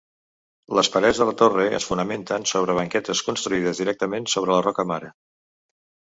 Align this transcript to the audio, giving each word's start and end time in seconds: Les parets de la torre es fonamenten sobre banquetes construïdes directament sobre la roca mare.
Les 0.77 0.87
parets 0.95 1.19
de 1.21 1.27
la 1.29 1.35
torre 1.41 1.65
es 1.79 1.85
fonamenten 1.89 2.47
sobre 2.53 2.77
banquetes 2.81 3.23
construïdes 3.29 3.83
directament 3.83 4.27
sobre 4.35 4.55
la 4.57 4.67
roca 4.71 4.89
mare. 4.95 5.13